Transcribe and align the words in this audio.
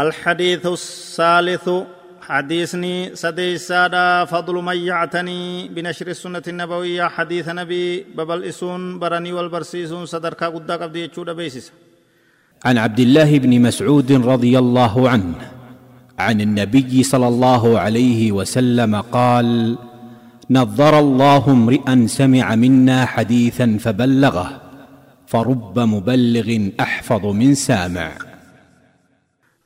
الحديث 0.00 0.66
الثالث 0.66 1.66
حديثني 2.28 3.16
سدي 3.22 3.58
سادا 3.58 4.24
فضل 4.24 4.54
من 4.54 4.76
يعتني 4.76 5.68
بنشر 5.68 6.08
السنة 6.08 6.42
النبوية 6.48 7.04
حديث 7.08 7.48
نبي 7.48 8.06
ببل 8.16 8.44
إسون 8.44 8.98
برني 8.98 9.32
والبرسيسون 9.32 10.06
صدركا 10.06 10.46
قد 10.46 10.70
قبدي 10.70 11.04
يتشود 11.04 11.30
بيسس 11.30 11.72
عن 12.64 12.78
عبد 12.78 13.00
الله 13.00 13.38
بن 13.38 13.52
مسعود 13.60 14.12
رضي 14.12 14.58
الله 14.58 15.10
عنه 15.10 15.34
عن 16.18 16.40
النبي 16.40 17.02
صلى 17.02 17.28
الله 17.28 17.78
عليه 17.78 18.32
وسلم 18.32 18.92
قال 19.00 19.78
نظر 20.50 20.98
الله 20.98 21.44
امرئا 21.50 22.06
سمع 22.06 22.54
منا 22.54 22.98
حديثا 23.06 23.76
فبلغه 23.80 24.60
فرب 25.26 25.78
مبلغ 25.78 26.68
أحفظ 26.80 27.26
من 27.26 27.54
سامع. 27.54 28.29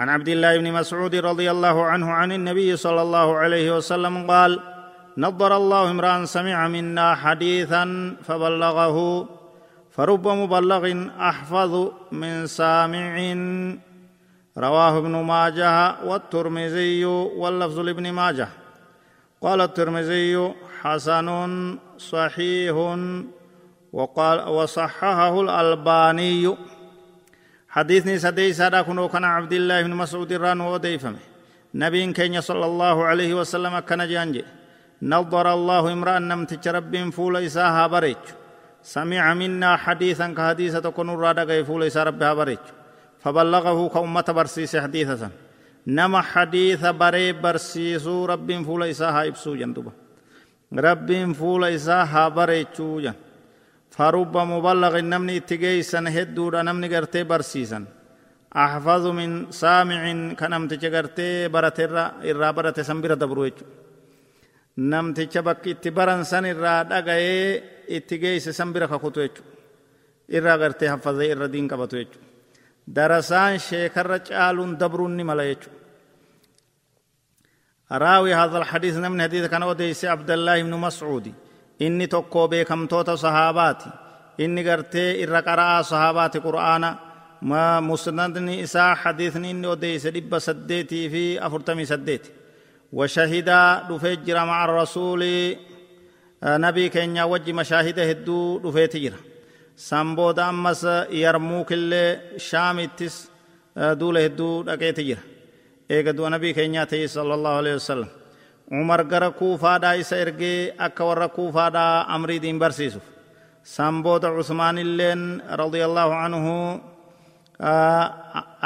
عن 0.00 0.08
عبد 0.08 0.28
الله 0.28 0.58
بن 0.58 0.72
مسعود 0.72 1.14
رضي 1.14 1.50
الله 1.50 1.84
عنه 1.84 2.10
عن 2.10 2.32
النبي 2.32 2.76
صلى 2.76 3.02
الله 3.02 3.36
عليه 3.36 3.76
وسلم 3.76 4.30
قال 4.30 4.60
نظر 5.18 5.56
الله 5.56 5.90
امرأ 5.90 6.24
سمع 6.24 6.68
منا 6.68 7.14
حديثا 7.14 8.16
فبلغه 8.24 9.28
فرب 9.90 10.28
مبلغ 10.28 10.84
أحفظ 11.20 11.92
من 12.12 12.46
سامع. 12.46 13.12
رواه 14.58 14.98
ابن 14.98 15.14
ماجه 15.16 15.94
والترمذي 16.04 17.04
واللفظ 17.04 17.78
لابن 17.78 18.12
ماجه. 18.12 18.48
قال 19.42 19.60
الترمذي 19.60 20.52
حسن 20.80 21.28
صحيح 21.98 22.74
وقال 23.92 24.48
وصححه 24.48 25.40
الألباني. 25.40 26.56
حديثني 27.70 28.18
سدي 28.18 28.52
سادا 28.52 28.82
كنو 28.82 29.08
كان 29.08 29.24
عبد 29.24 29.52
الله 29.52 29.82
بن 29.82 29.94
مسعود 29.94 30.32
ران 30.32 30.60
وديفم 30.60 31.14
نبي 31.74 32.12
كين 32.12 32.40
صلى 32.40 32.66
الله 32.66 33.04
عليه 33.04 33.34
وسلم 33.34 33.78
كان 33.78 34.08
جانجي. 34.08 34.44
نظر 35.02 35.46
الله 35.54 35.92
امرأ 35.92 36.18
نمت 36.18 36.68
رب 36.68 37.10
فول 37.10 37.36
إساها 37.36 37.86
بريج 37.86 38.22
سمع 38.82 39.34
منا 39.34 39.76
حديثا 39.76 40.26
كحديثة 40.36 40.90
كن 40.90 41.10
رادا 41.10 41.62
فول 41.64 41.82
إسا 41.82 42.02
ربها 42.02 42.34
بريج 42.34 42.58
فبلغه 43.22 43.88
كأمة 43.88 44.24
برسيس 44.28 44.76
حديثة 44.76 45.30
نما 45.86 46.20
حديث 46.20 46.86
بري 46.86 47.32
برسيسو 47.32 48.24
رب 48.24 48.62
فول 48.62 48.82
إساها 48.82 49.26
إبسو 49.26 49.54
جندوبا 49.54 49.92
رب 50.74 51.32
فول 51.32 51.64
إساها 51.64 52.28
بريچو 52.28 53.00
جن 53.00 53.14
فرب 53.96 54.34
مبلغ 54.52 54.94
نمني 55.12 55.36
اتجيسا 55.36 56.00
هدودا 56.16 56.62
نمني 56.62 56.88
قرتي 56.94 57.22
برسيسا 57.30 57.80
أحفظ 58.64 59.04
من 59.18 59.30
سامع 59.62 60.00
كنمتج 60.40 60.84
قرتي 60.94 61.48
برتر 61.54 61.94
إرى 62.28 62.48
برت 62.56 62.80
سنبرة 62.88 63.14
دبرويج 63.22 63.56
نمتج 64.78 65.34
بك 65.46 65.64
اتبرن 65.68 66.22
سن 66.30 66.44
إرى 66.52 66.74
دقائي 66.90 67.62
اتجيس 67.96 68.48
سنبرة 68.58 68.86
كخطو 68.92 69.20
إرى 70.36 70.52
قرتي 70.62 70.86
حفظ 70.92 71.18
إرى 71.32 71.46
دين 71.54 71.68
قبطو 71.70 72.02
درسان 72.96 73.58
شيكر 73.58 74.06
رجالون 74.10 74.70
دبرون 74.80 75.16
ملا 75.28 75.56
راوي 77.92 78.34
هذا 78.34 78.58
الحديث 78.58 78.96
من 78.96 79.22
حديث 79.22 79.44
كان 79.46 79.62
وديس 79.62 80.04
عبد 80.04 80.30
الله 80.30 80.62
بن 80.62 80.74
مسعود 80.74 81.32
inni 81.86 82.06
tokko 82.08 82.48
beekamtoota 82.52 83.16
sahaabaati 83.24 83.88
inni 84.44 84.62
gartee 84.68 85.10
irra 85.22 85.40
qara'aa 85.48 85.82
sahaabaati 85.90 86.38
qur'aana 86.46 86.90
hadiisni 89.02 89.50
inni 89.54 89.66
odeeyse 89.74 90.08
dhibba 90.14 90.38
saddeetii 90.40 91.06
fi 91.12 91.22
afurtamii 91.46 91.86
saddeeti 91.92 92.30
washahidaa 92.98 93.68
dhufee 93.88 94.16
jira 94.26 94.42
maca 94.50 94.72
rasuuli 94.72 95.58
nabii 96.64 96.88
keenya 96.94 97.26
wajji 97.32 97.52
mashaahida 97.52 98.02
hedduu 98.10 98.60
dhufeeti 98.62 98.98
jira 99.00 99.18
san 99.88 100.14
booda 100.16 100.46
ammas 100.52 100.82
yarmuukillee 101.22 102.38
shaamittis 102.48 103.14
duula 104.00 104.20
hedduu 104.26 104.54
dhaqeeti 104.68 105.02
jira 105.08 105.22
eega 105.94 106.12
du'a 106.16 106.30
nabii 106.34 106.54
keenyaa 106.58 106.86
ta'e 106.86 107.06
sala 107.14 107.34
allahu 107.38 107.58
alehi 107.62 107.76
wasalam 107.80 108.10
umar 108.70 109.04
gara 109.04 109.30
kuufaadhaa 109.30 109.96
isa 110.02 110.16
ergee 110.24 110.72
akka 110.78 111.04
warra 111.04 111.28
kuufaadhaa 111.28 112.06
amriidiin 112.14 112.58
barsiisuuf 112.58 113.06
san 113.62 114.02
booda 114.02 114.32
usmaanilleen 114.32 115.42
radiallahu 115.62 116.12
anhu 116.24 116.54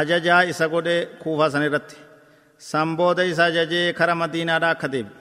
ajajaa 0.00 0.42
isa 0.52 0.68
godhe 0.68 0.96
kuufaa 1.22 1.50
san 1.50 1.62
irratti 1.68 1.96
san 2.70 2.96
booda 2.96 3.24
isa 3.24 3.44
ajajee 3.50 3.92
kara 3.98 4.14
madiinaadhaa 4.22 4.70
akka 4.76 4.88
deebi 4.94 5.12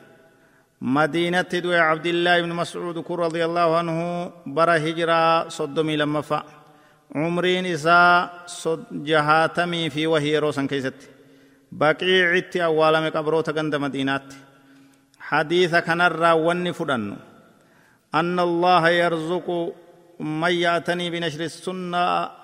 madiinatti 0.95 1.57
du'e 1.63 1.79
cabdillaahi 1.89 2.39
ibni 2.43 2.55
mascuud 2.61 2.97
kun 3.07 3.19
radiallahu 3.25 3.73
anhu 3.81 4.05
bara 4.57 4.75
hijiraa 4.85 5.49
soddomii 5.57 5.97
lammaffaa 6.01 6.43
umriin 7.27 7.65
isaa 7.65 8.29
jahaatamii 9.09 9.89
fi 9.95 10.07
wahii 10.13 10.33
yeroo 10.35 10.51
san 10.57 10.67
keessatti 10.71 11.07
baqiicitti 11.81 12.61
awwaalame 12.67 13.09
qabroota 13.17 13.51
ganda 13.57 13.77
madiinaatti 13.85 14.35
حديث 15.29 15.75
كان 15.75 16.01
وني 16.45 16.73
فدن 16.73 17.15
أن 18.15 18.39
الله 18.39 18.89
يرزق 18.89 19.47
من 20.19 20.53
يأتني 20.65 21.09
بنشر 21.09 21.41
السنة 21.49 22.03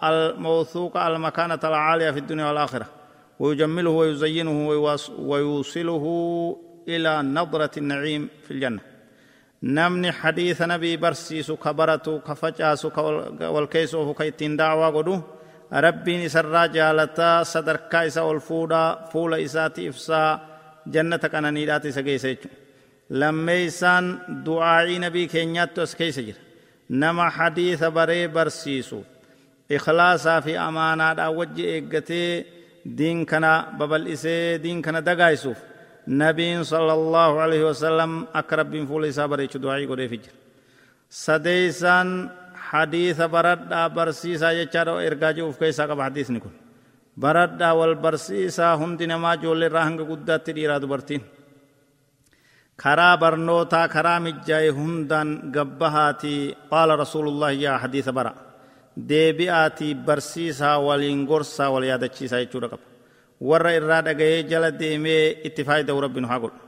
الموثوقة 0.09 1.07
المكانة 1.07 1.59
العالية 1.63 2.12
في 2.12 2.19
الدنيا 2.19 2.46
والآخرة. 2.46 2.88
ويجمله 3.40 3.90
ويزينه 3.90 4.57
ويوصله 5.19 6.06
إلى 6.88 7.22
نظرة 7.22 7.72
النعيم 7.78 8.29
في 8.46 8.51
الجنة. 8.51 8.81
نمني 9.63 10.12
حديث 10.12 10.62
نبي 10.62 10.97
برسيس 10.97 11.52
كبرت 11.52 12.09
كفجاس 12.28 12.85
والكيسوف 13.56 14.17
كيتين 14.17 14.57
دعوة 14.57 14.88
قدو. 14.96 15.22
ربي 15.73 16.25
نسر 16.25 16.66
جالتا 16.66 17.44
صدر 17.44 17.75
كايسا 17.75 18.22
والفودا 18.22 19.09
فول 19.12 19.34
إساتي 19.34 19.90
إفسا 19.90 20.40
جنة 20.88 21.17
كان 21.17 21.46
سجيسيتشو 21.91 22.50
lammeeysaan 23.09 24.05
du'aa'ii 24.45 24.99
nabii 25.05 25.27
keenyaattu 25.33 25.81
as 25.81 25.93
keeysa 25.95 26.21
jira 26.27 26.39
nama 26.89 27.29
hadiisa 27.29 27.91
baree 27.91 28.27
barsiisu 28.27 28.99
ikhlaasaa 29.69 30.41
fi 30.45 30.57
amaanaadhaan 30.67 31.35
wajji 31.39 31.63
eeggatee 31.75 32.45
diin 32.97 33.25
kana 33.25 33.51
babal'isee 33.77 34.57
diin 34.63 34.81
kana 34.81 35.01
dagaaysuuf 35.05 35.57
nabiin 36.07 36.63
sala 36.71 36.93
allahu 36.93 37.35
alaihi 37.45 37.63
wasalam 37.71 38.27
akka 38.33 38.55
rabbiin 38.61 38.88
fuula 38.88 39.07
isaa 39.07 39.27
bareechu 39.27 39.57
du'aa'ii 39.63 39.87
godheefi 39.91 40.17
jira 40.23 40.35
sadeeysaan 41.09 42.09
hadiisa 42.69 43.25
baradhaa 43.35 43.89
barsiisaa 43.97 44.53
jechaadha 44.59 45.01
ergaa 45.09 45.33
jiruuf 45.37 45.57
keessaa 45.61 45.87
qaba 45.91 46.03
hadiisni 46.09 46.39
kun 46.43 46.53
baradhaa 47.23 47.73
wal 47.79 47.95
barsiisaa 48.05 48.73
hundi 48.81 49.07
namaa 49.07 49.33
ijoollee 49.39 49.69
irraa 49.69 49.85
hanga 49.89 50.03
guddaatti 50.11 50.51
dhiiraa 50.57 50.79
dubartiin 50.83 51.23
karaa 52.83 53.17
barnootaa 53.23 53.87
karaa 53.95 54.19
mijjaa'e 54.25 54.69
hundaan 54.79 55.29
gabbahaatii 55.55 56.41
qaala 56.71 56.93
rasuulullahi 57.03 57.57
yaa 57.65 57.77
hadiisa 57.83 58.11
bara 58.17 58.31
deebi'aatii 59.09 59.93
barsiisaa 60.07 60.77
waliin 60.87 61.21
gorsaa 61.31 61.69
wal 61.73 61.85
yaadachiisaa 61.91 62.41
jechuudha 62.43 62.67
qaba 62.73 62.85
warra 63.49 63.71
irraa 63.79 64.01
dhagayee 64.07 64.41
jala 64.51 64.69
deemee 64.81 65.23
itti 65.47 65.61
faayida'u 65.69 65.99
rabbi 66.05 66.19
nu 66.23 66.27
haa 66.31 66.39
godhu 66.43 66.59